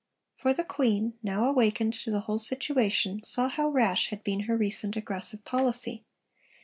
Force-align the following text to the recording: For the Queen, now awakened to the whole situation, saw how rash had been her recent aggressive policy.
For 0.35 0.51
the 0.51 0.63
Queen, 0.63 1.13
now 1.21 1.45
awakened 1.47 1.93
to 1.93 2.09
the 2.09 2.21
whole 2.21 2.39
situation, 2.39 3.21
saw 3.21 3.47
how 3.49 3.69
rash 3.69 4.09
had 4.09 4.23
been 4.23 4.45
her 4.49 4.57
recent 4.57 4.95
aggressive 4.95 5.45
policy. 5.45 6.01